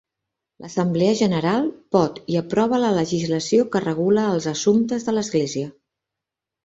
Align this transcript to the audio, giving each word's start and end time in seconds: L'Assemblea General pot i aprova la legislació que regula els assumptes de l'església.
L'Assemblea 0.63 1.17
General 1.17 1.67
pot 1.95 2.17
i 2.35 2.39
aprova 2.41 2.79
la 2.85 2.91
legislació 2.97 3.67
que 3.77 3.83
regula 3.87 4.25
els 4.31 4.49
assumptes 4.53 5.07
de 5.11 5.15
l'església. 5.19 5.69